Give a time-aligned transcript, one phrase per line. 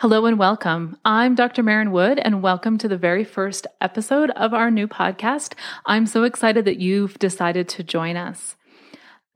[0.00, 0.96] Hello and welcome.
[1.04, 1.62] I'm Dr.
[1.62, 5.52] Maren Wood, and welcome to the very first episode of our new podcast.
[5.84, 8.56] I'm so excited that you've decided to join us.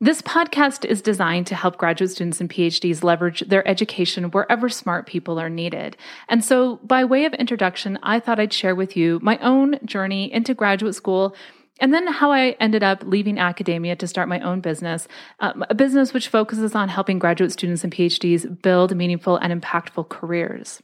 [0.00, 5.06] This podcast is designed to help graduate students and PhDs leverage their education wherever smart
[5.06, 5.98] people are needed.
[6.30, 10.32] And so, by way of introduction, I thought I'd share with you my own journey
[10.32, 11.36] into graduate school
[11.80, 15.08] and then how I ended up leaving academia to start my own business,
[15.40, 20.08] um, a business which focuses on helping graduate students and PhDs build meaningful and impactful
[20.08, 20.82] careers.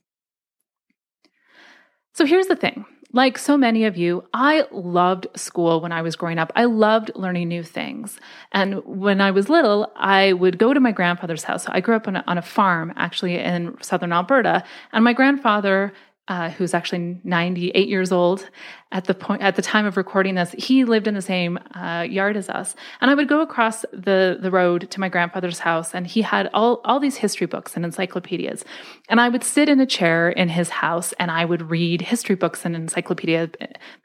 [2.12, 2.86] So here's the thing.
[3.12, 6.52] Like so many of you, I loved school when I was growing up.
[6.54, 8.20] I loved learning new things.
[8.52, 11.66] And when I was little, I would go to my grandfather's house.
[11.68, 14.62] I grew up on a, on a farm actually in southern Alberta.
[14.92, 15.92] And my grandfather
[16.30, 18.48] uh, who's actually 98 years old
[18.92, 22.06] at the point at the time of recording this he lived in the same uh,
[22.08, 22.76] yard as us.
[23.00, 26.48] And i would go across the the road to my grandfather's house and he had
[26.54, 28.64] all all these history books and encyclopedias.
[29.08, 32.36] And i would sit in a chair in his house and i would read history
[32.36, 33.50] books and encyclopedia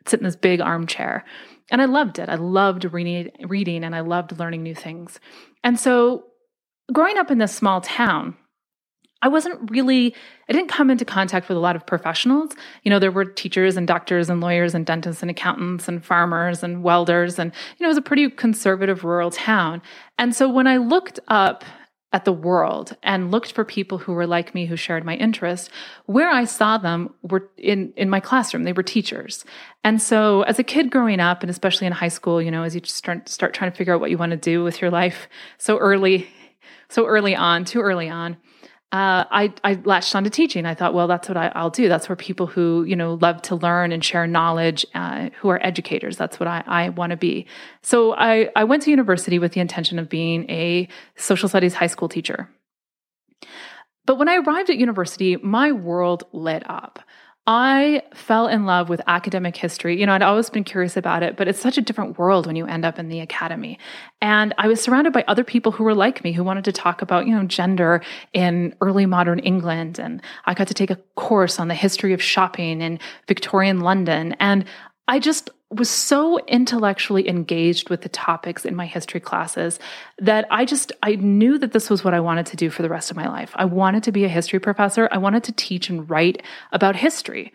[0.07, 1.23] sit in this big armchair.
[1.69, 2.27] And i loved it.
[2.27, 5.19] I loved reading reading and i loved learning new things.
[5.63, 6.23] And so
[6.91, 8.35] growing up in this small town
[9.21, 10.13] I wasn't really,
[10.49, 12.51] I didn't come into contact with a lot of professionals.
[12.83, 16.63] You know, there were teachers and doctors and lawyers and dentists and accountants and farmers
[16.63, 17.39] and welders.
[17.39, 19.81] And, you know, it was a pretty conservative rural town.
[20.19, 21.63] And so when I looked up
[22.15, 25.69] at the world and looked for people who were like me who shared my interest
[26.05, 29.43] where i saw them were in in my classroom they were teachers
[29.83, 32.73] and so as a kid growing up and especially in high school you know as
[32.73, 35.27] you start start trying to figure out what you want to do with your life
[35.57, 36.25] so early
[36.87, 38.37] so early on too early on
[38.91, 40.65] uh, I, I latched onto teaching.
[40.65, 41.89] I thought, well, that's what I, will do.
[41.89, 45.59] That's where people who, you know, love to learn and share knowledge, uh, who are
[45.65, 47.47] educators, that's what I, I want to be.
[47.81, 51.87] So I, I went to university with the intention of being a social studies high
[51.87, 52.49] school teacher.
[54.05, 56.99] But when I arrived at university, my world lit up.
[57.47, 59.99] I fell in love with academic history.
[59.99, 62.55] You know, I'd always been curious about it, but it's such a different world when
[62.55, 63.77] you end up in the academy.
[64.19, 67.03] And I was surrounded by other people who were like me, who wanted to talk
[67.03, 68.01] about, you know, gender
[68.33, 69.99] in early modern England.
[69.99, 74.35] And I got to take a course on the history of shopping in Victorian London.
[74.39, 74.65] And
[75.07, 79.79] I just was so intellectually engaged with the topics in my history classes
[80.19, 82.89] that I just I knew that this was what I wanted to do for the
[82.89, 83.51] rest of my life.
[83.55, 85.09] I wanted to be a history professor.
[85.11, 87.51] I wanted to teach and write about history.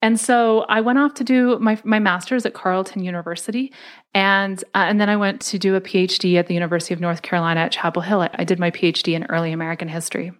[0.00, 3.72] And so I went off to do my, my master's at Carleton University.
[4.14, 7.22] And, uh, and then I went to do a PhD at the University of North
[7.22, 8.20] Carolina at Chapel Hill.
[8.20, 10.32] I, I did my PhD in early American history.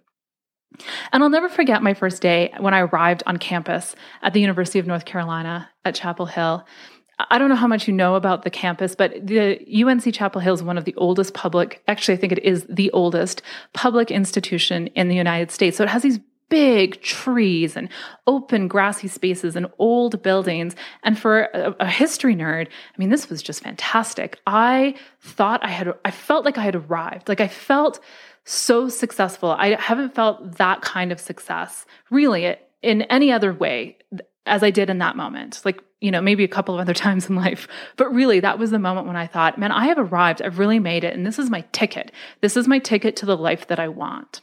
[1.11, 4.79] And I'll never forget my first day when I arrived on campus at the University
[4.79, 6.65] of North Carolina at Chapel Hill.
[7.19, 10.53] I don't know how much you know about the campus, but the UNC Chapel Hill
[10.53, 13.41] is one of the oldest public, actually, I think it is the oldest
[13.73, 15.75] public institution in the United States.
[15.75, 17.89] So it has these big trees and
[18.25, 20.75] open grassy spaces and old buildings.
[21.03, 24.39] And for a, a, history nerd, I mean, this was just fantastic.
[24.47, 27.29] I thought I had, I felt like I had arrived.
[27.29, 27.99] Like I felt
[28.45, 29.51] so successful.
[29.51, 33.97] I haven't felt that kind of success really in any other way
[34.45, 35.61] as I did in that moment.
[35.63, 37.67] Like, you know, maybe a couple of other times in life.
[37.97, 40.41] But really, that was the moment when I thought, man, I have arrived.
[40.41, 41.13] I've really made it.
[41.13, 42.11] And this is my ticket.
[42.41, 44.41] This is my ticket to the life that I want.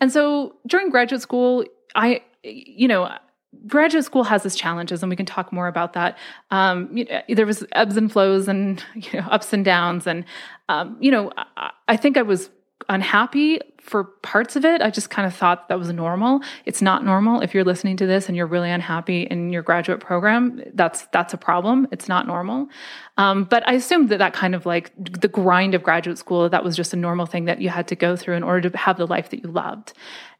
[0.00, 3.10] And so during graduate school, I, you know,
[3.66, 6.16] graduate school has its challenges and we can talk more about that
[6.50, 10.24] um, you know, there was ebbs and flows and you know ups and downs and
[10.68, 12.48] um, you know I, I think i was
[12.88, 14.80] unhappy for parts of it.
[14.80, 16.40] I just kind of thought that was normal.
[16.64, 17.40] It's not normal.
[17.40, 21.34] If you're listening to this and you're really unhappy in your graduate program, that's that's
[21.34, 21.88] a problem.
[21.90, 22.68] It's not normal.
[23.16, 26.64] Um, but I assumed that that kind of like the grind of graduate school that
[26.64, 28.98] was just a normal thing that you had to go through in order to have
[28.98, 29.92] the life that you loved.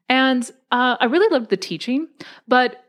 [0.08, 2.08] And uh, I really loved the teaching,
[2.46, 2.84] but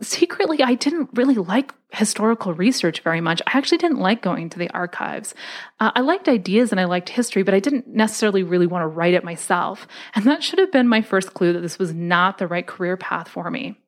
[0.00, 3.42] secretly, I didn't really like historical research very much.
[3.46, 5.34] I actually didn't like going to the archives.
[5.78, 8.86] Uh, I liked ideas and I liked history, but I didn't necessarily really want to
[8.86, 9.86] write it myself.
[10.14, 12.96] And that should have been my first clue that this was not the right career
[12.96, 13.78] path for me.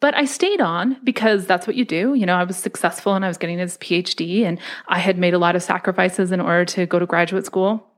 [0.00, 2.14] But I stayed on because that's what you do.
[2.14, 4.58] You know, I was successful and I was getting this PhD and
[4.88, 7.91] I had made a lot of sacrifices in order to go to graduate school.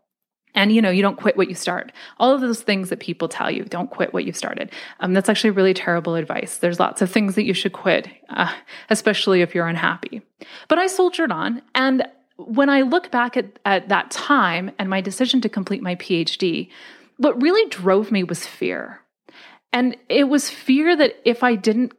[0.55, 1.93] And you know, you don't quit what you start.
[2.19, 4.71] All of those things that people tell you, don't quit what you've started.
[5.01, 6.59] Um, that's actually really terrible advice.
[6.59, 8.53] There's lots of things that you should quit, uh,
[8.89, 10.23] especially if you're unhappy.
[10.69, 12.07] But I soldiered on, and
[12.37, 16.69] when I look back at, at that time and my decision to complete my PhD,
[17.17, 19.01] what really drove me was fear.
[19.73, 21.93] And it was fear that if I didn't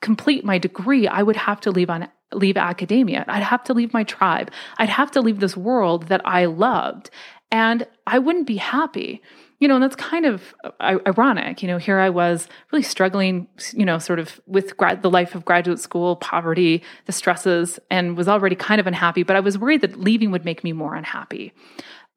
[0.00, 3.24] complete my degree, I would have to leave on leave academia.
[3.28, 4.50] I'd have to leave my tribe.
[4.78, 7.10] I'd have to leave this world that I loved
[7.50, 9.22] and I wouldn't be happy.
[9.60, 11.62] You know, and that's kind of ironic.
[11.62, 15.36] You know, here I was really struggling, you know, sort of with grad, the life
[15.36, 19.56] of graduate school, poverty, the stresses, and was already kind of unhappy, but I was
[19.56, 21.52] worried that leaving would make me more unhappy.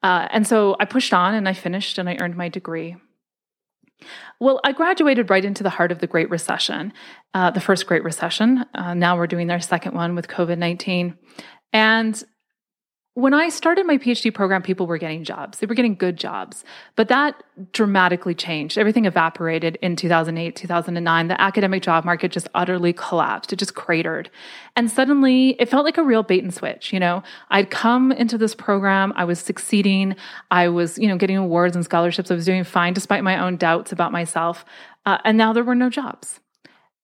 [0.02, 2.96] Uh, and so I pushed on and I finished and I earned my degree.
[4.40, 6.92] Well, I graduated right into the heart of the Great Recession,
[7.34, 8.64] uh, the first Great Recession.
[8.74, 11.16] Uh, now we're doing their second one with COVID 19.
[11.72, 12.22] And
[13.16, 15.58] when I started my PhD program, people were getting jobs.
[15.58, 16.64] They were getting good jobs.
[16.96, 17.42] But that
[17.72, 18.76] dramatically changed.
[18.76, 21.28] Everything evaporated in 2008, 2009.
[21.28, 23.54] The academic job market just utterly collapsed.
[23.54, 24.28] It just cratered.
[24.76, 26.92] And suddenly it felt like a real bait and switch.
[26.92, 29.14] You know, I'd come into this program.
[29.16, 30.14] I was succeeding.
[30.50, 32.30] I was, you know, getting awards and scholarships.
[32.30, 34.66] I was doing fine despite my own doubts about myself.
[35.06, 36.40] Uh, and now there were no jobs.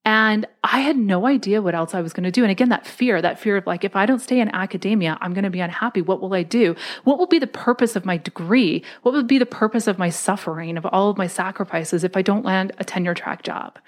[0.04, 2.42] And I had no idea what else I was going to do.
[2.42, 5.32] And again, that fear, that fear of like, if I don't stay in academia, I'm
[5.32, 6.02] going to be unhappy.
[6.02, 6.74] What will I do?
[7.04, 8.82] What will be the purpose of my degree?
[9.02, 12.22] What would be the purpose of my suffering, of all of my sacrifices if I
[12.22, 13.78] don't land a tenure track job?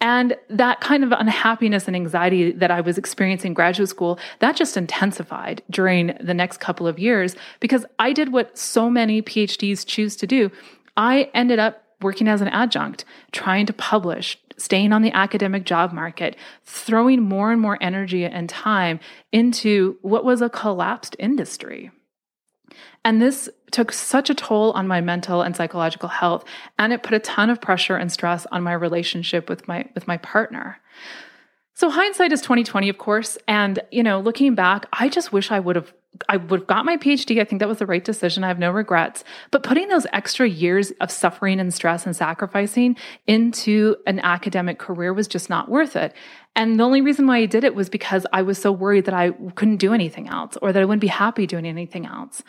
[0.00, 4.78] And that kind of unhappiness and anxiety that I was experiencing graduate school, that just
[4.78, 10.16] intensified during the next couple of years because I did what so many PhDs choose
[10.16, 10.50] to do.
[10.96, 15.92] I ended up working as an adjunct, trying to publish, staying on the academic job
[15.92, 19.00] market, throwing more and more energy and time
[19.32, 21.90] into what was a collapsed industry.
[23.04, 26.44] And this took such a toll on my mental and psychological health,
[26.78, 30.06] and it put a ton of pressure and stress on my relationship with my with
[30.06, 30.78] my partner.
[31.74, 33.38] So hindsight is 2020, of course.
[33.48, 35.94] And, you know, looking back, I just wish I would have
[36.28, 37.40] I would have got my PhD.
[37.40, 38.44] I think that was the right decision.
[38.44, 39.24] I have no regrets.
[39.50, 42.96] But putting those extra years of suffering and stress and sacrificing
[43.26, 46.12] into an academic career was just not worth it.
[46.56, 49.14] And the only reason why I did it was because I was so worried that
[49.14, 52.42] I couldn't do anything else or that I wouldn't be happy doing anything else.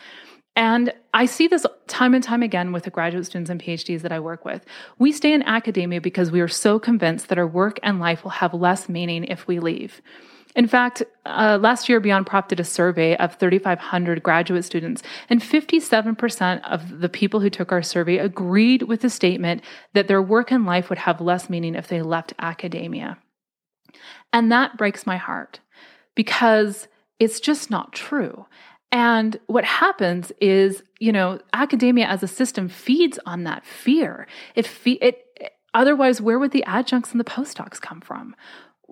[0.54, 4.12] And I see this time and time again with the graduate students and PhDs that
[4.12, 4.64] I work with.
[4.98, 8.32] We stay in academia because we are so convinced that our work and life will
[8.32, 10.02] have less meaning if we leave.
[10.54, 15.40] In fact, uh, last year, Beyond Prof did a survey of 3,500 graduate students, and
[15.40, 19.62] 57% of the people who took our survey agreed with the statement
[19.94, 23.18] that their work and life would have less meaning if they left academia.
[24.32, 25.60] And that breaks my heart
[26.14, 26.88] because
[27.18, 28.46] it's just not true.
[28.90, 34.26] And what happens is, you know, academia as a system feeds on that fear.
[34.54, 35.24] It, fe- it
[35.72, 38.36] otherwise, where would the adjuncts and the postdocs come from?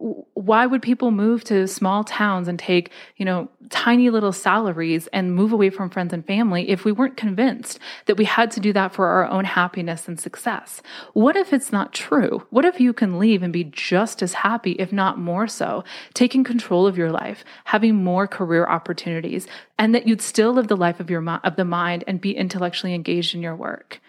[0.00, 5.34] Why would people move to small towns and take, you know, tiny little salaries and
[5.34, 8.72] move away from friends and family if we weren't convinced that we had to do
[8.72, 10.80] that for our own happiness and success?
[11.12, 12.46] What if it's not true?
[12.48, 16.44] What if you can leave and be just as happy, if not more so, taking
[16.44, 19.46] control of your life, having more career opportunities,
[19.78, 22.94] and that you'd still live the life of your of the mind and be intellectually
[22.94, 24.00] engaged in your work?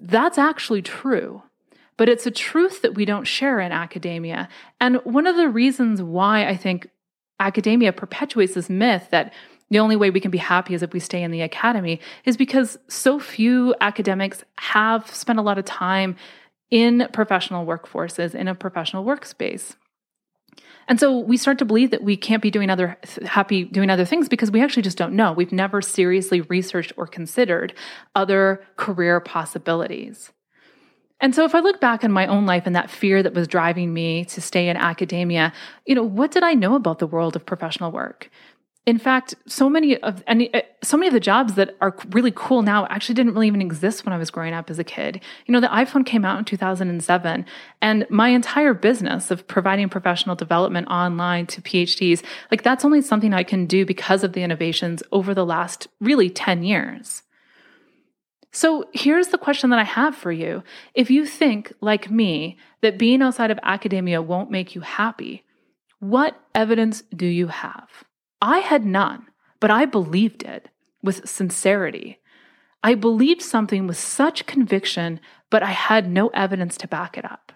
[0.00, 1.42] That's actually true
[1.98, 4.48] but it's a truth that we don't share in academia.
[4.80, 6.88] And one of the reasons why I think
[7.38, 9.34] academia perpetuates this myth that
[9.68, 12.38] the only way we can be happy is if we stay in the academy is
[12.38, 16.16] because so few academics have spent a lot of time
[16.70, 19.74] in professional workforces, in a professional workspace.
[20.86, 24.06] And so we start to believe that we can't be doing other happy doing other
[24.06, 25.32] things because we actually just don't know.
[25.32, 27.74] We've never seriously researched or considered
[28.14, 30.32] other career possibilities.
[31.20, 33.48] And so if I look back on my own life and that fear that was
[33.48, 35.52] driving me to stay in academia,
[35.84, 38.30] you know, what did I know about the world of professional work?
[38.86, 42.32] In fact, so many of and uh, so many of the jobs that are really
[42.34, 45.20] cool now actually didn't really even exist when I was growing up as a kid.
[45.44, 47.44] You know, the iPhone came out in 2007
[47.82, 53.34] and my entire business of providing professional development online to PhDs, like that's only something
[53.34, 57.24] I can do because of the innovations over the last really 10 years.
[58.50, 60.62] So here's the question that I have for you.
[60.94, 65.44] If you think, like me, that being outside of academia won't make you happy,
[66.00, 67.88] what evidence do you have?
[68.40, 69.26] I had none,
[69.60, 70.68] but I believed it
[71.02, 72.18] with sincerity.
[72.82, 77.47] I believed something with such conviction, but I had no evidence to back it up.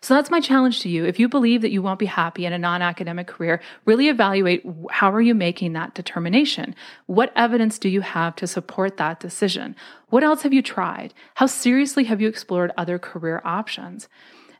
[0.00, 1.04] So that's my challenge to you.
[1.04, 5.10] If you believe that you won't be happy in a non-academic career, really evaluate how
[5.12, 6.74] are you making that determination?
[7.06, 9.76] What evidence do you have to support that decision?
[10.08, 11.14] What else have you tried?
[11.34, 14.08] How seriously have you explored other career options?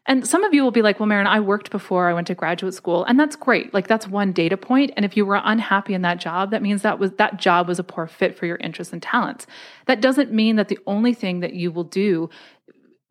[0.09, 2.35] And some of you will be like, well, Maren, I worked before I went to
[2.35, 3.75] graduate school, and that's great.
[3.75, 4.93] Like that's one data point.
[4.97, 7.81] And if you were unhappy in that job, that means that was that job was
[7.81, 9.47] a poor fit for your interests and talents.
[9.87, 12.31] That doesn't mean that the only thing that you will do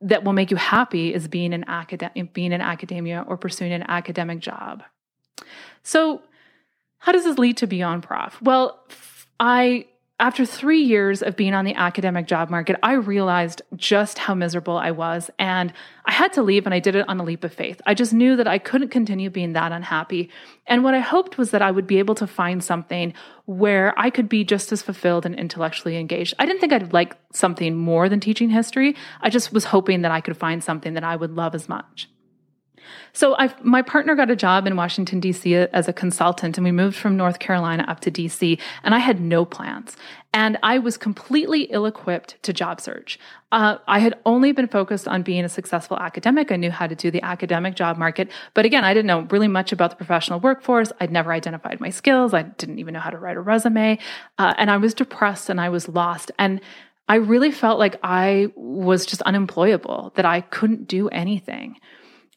[0.02, 1.52] that will make you happy is being
[2.34, 4.84] being in academia or pursuing an academic job.
[5.84, 6.22] So,
[7.00, 8.42] how does this lead to Beyond Prof?
[8.42, 8.84] Well,
[9.40, 9.86] I
[10.18, 14.78] after three years of being on the academic job market, I realized just how miserable
[14.78, 15.30] I was.
[15.38, 15.74] And
[16.06, 17.82] I had to leave, and I did it on a leap of faith.
[17.86, 20.30] I just knew that I couldn't continue being that unhappy.
[20.68, 24.10] And what I hoped was that I would be able to find something where I
[24.10, 26.34] could be just as fulfilled and intellectually engaged.
[26.40, 28.96] I didn't think I'd like something more than teaching history.
[29.20, 32.10] I just was hoping that I could find something that I would love as much.
[33.14, 35.56] So I, my partner got a job in Washington D.C.
[35.56, 38.60] as a consultant, and we moved from North Carolina up to D.C.
[38.84, 39.96] And I had no plans,
[40.34, 43.18] and I was completely ill-equipped to job search.
[43.52, 46.52] Uh, I had only been focused on being a successful academic.
[46.52, 49.48] I knew how to do the academic job market, but again, I didn't know really
[49.48, 50.92] much about the professional workforce.
[51.00, 52.34] I'd never identified my skills.
[52.34, 53.98] I didn't even know how to write a resume,
[54.38, 56.32] uh, and I was depressed and I was lost.
[56.38, 56.60] And
[57.08, 61.78] I really felt like I was just unemployable, that I couldn't do anything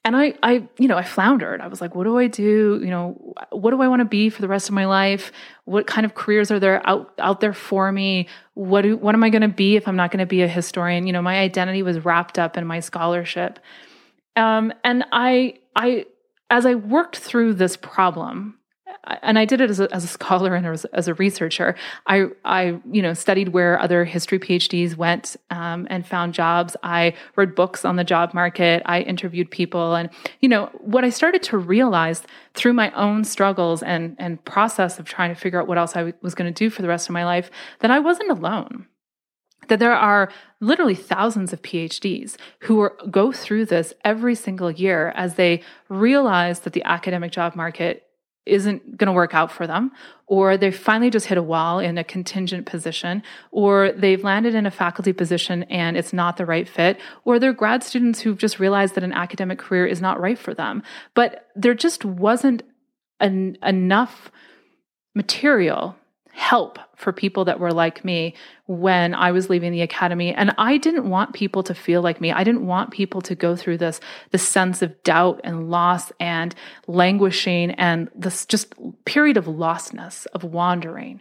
[0.04, 1.60] and I, I, you know, I floundered.
[1.60, 2.80] I was like, what do I do?
[2.82, 5.32] You know, what do I want to be for the rest of my life?
[5.64, 8.28] What kind of careers are there out, out there for me?
[8.54, 10.48] What do, what am I going to be if I'm not going to be a
[10.48, 11.06] historian?
[11.06, 13.58] You know, my identity was wrapped up in my scholarship.
[14.36, 16.06] Um, and I, I,
[16.48, 18.57] as I worked through this problem,
[19.22, 21.74] and I did it as a, as a scholar and as, as, a researcher.
[22.06, 26.76] I, I, you know, studied where other history PhDs went um, and found jobs.
[26.82, 28.82] I read books on the job market.
[28.86, 30.10] I interviewed people, and
[30.40, 32.22] you know, what I started to realize
[32.54, 36.12] through my own struggles and and process of trying to figure out what else I
[36.22, 37.50] was going to do for the rest of my life,
[37.80, 38.86] that I wasn't alone.
[39.68, 45.12] That there are literally thousands of PhDs who are, go through this every single year
[45.14, 48.07] as they realize that the academic job market
[48.48, 49.92] isn't going to work out for them,
[50.26, 54.66] or they finally just hit a wall in a contingent position, or they've landed in
[54.66, 58.58] a faculty position and it's not the right fit, or they're grad students who've just
[58.58, 60.82] realized that an academic career is not right for them.
[61.14, 62.62] But there just wasn't
[63.20, 64.30] an, enough
[65.14, 65.96] material
[66.38, 68.32] help for people that were like me
[68.66, 70.32] when I was leaving the academy.
[70.32, 72.30] And I didn't want people to feel like me.
[72.30, 73.98] I didn't want people to go through this,
[74.30, 76.54] this sense of doubt and loss and
[76.86, 78.72] languishing and this just
[79.04, 81.20] period of lostness, of wandering.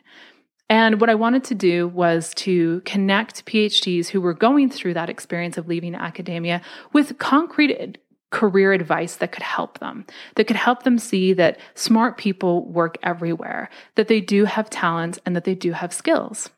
[0.70, 5.10] And what I wanted to do was to connect PhDs who were going through that
[5.10, 6.62] experience of leaving academia
[6.94, 7.98] with concrete
[8.30, 10.06] career advice that could help them,
[10.36, 15.20] that could help them see that smart people work everywhere, that they do have talents
[15.26, 16.50] and that they do have skills.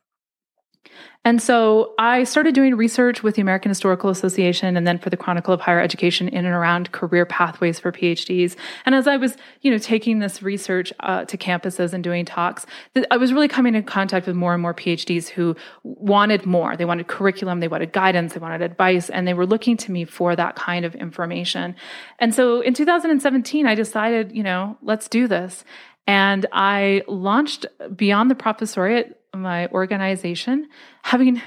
[1.22, 5.18] And so I started doing research with the American Historical Association and then for the
[5.18, 8.56] Chronicle of Higher Education in and around career pathways for PhDs.
[8.86, 12.64] And as I was, you know, taking this research uh, to campuses and doing talks,
[13.10, 16.74] I was really coming in contact with more and more PhDs who wanted more.
[16.74, 20.06] They wanted curriculum, they wanted guidance, they wanted advice, and they were looking to me
[20.06, 21.76] for that kind of information.
[22.18, 25.64] And so in 2017, I decided, you know, let's do this.
[26.06, 30.68] And I launched Beyond the Professoriate my organization,
[31.02, 31.40] having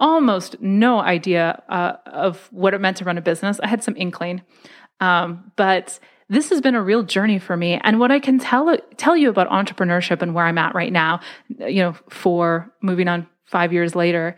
[0.00, 3.58] almost no idea uh, of what it meant to run a business.
[3.60, 4.42] I had some inkling,
[5.00, 7.80] um, but this has been a real journey for me.
[7.82, 11.20] And what I can tell tell you about entrepreneurship and where I'm at right now,
[11.58, 14.36] you know, for moving on five years later,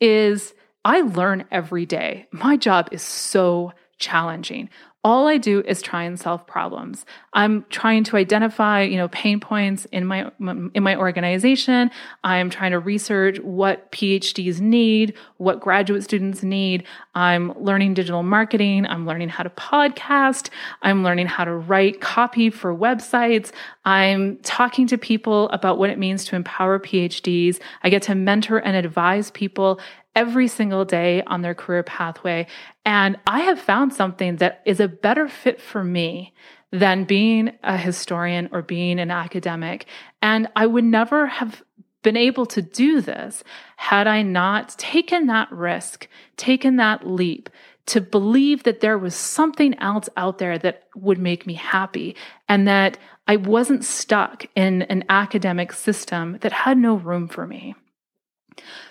[0.00, 2.28] is I learn every day.
[2.30, 4.68] My job is so challenging
[5.04, 7.04] all I do is try and solve problems.
[7.34, 11.90] I'm trying to identify, you know, pain points in my in my organization.
[12.24, 16.84] I'm trying to research what PhDs need, what graduate students need.
[17.14, 20.48] I'm learning digital marketing, I'm learning how to podcast,
[20.80, 23.52] I'm learning how to write copy for websites.
[23.84, 27.60] I'm talking to people about what it means to empower PhDs.
[27.82, 29.80] I get to mentor and advise people
[30.14, 32.46] every single day on their career pathway.
[32.84, 36.34] And I have found something that is a better fit for me
[36.70, 39.86] than being a historian or being an academic.
[40.20, 41.62] And I would never have
[42.02, 43.42] been able to do this
[43.76, 46.06] had I not taken that risk,
[46.36, 47.48] taken that leap
[47.86, 52.16] to believe that there was something else out there that would make me happy
[52.48, 57.74] and that I wasn't stuck in an academic system that had no room for me.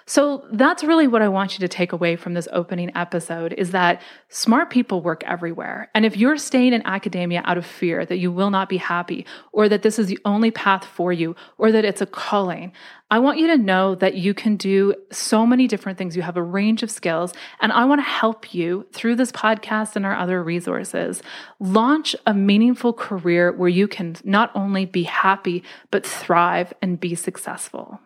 [0.06, 3.72] So that's really what I want you to take away from this opening episode is
[3.72, 5.90] that smart people work everywhere.
[5.96, 9.26] And if you're staying in academia out of fear that you will not be happy
[9.54, 12.74] or that this is the only path for you or that it's a calling,
[13.10, 16.16] I want you to know that you can do so many different things.
[16.16, 19.96] You have a range of skills and I want to help you through this podcast
[19.96, 21.24] and our other resources
[21.60, 27.16] launch a meaningful career where you can not only be happy but thrive and be
[27.16, 28.02] successful.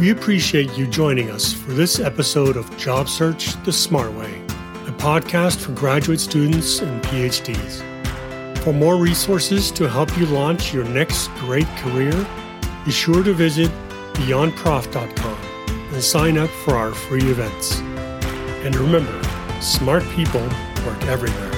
[0.00, 4.42] We appreciate you joining us for this episode of Job Search the Smart Way,
[4.88, 7.80] a podcast for graduate students and PhDs.
[8.64, 12.26] For more resources to help you launch your next great career,
[12.84, 13.70] be sure to visit
[14.14, 15.38] beyondprof.com
[15.92, 17.78] and sign up for our free events.
[18.64, 19.22] And remember,
[19.60, 20.42] smart people
[20.84, 21.53] work everywhere.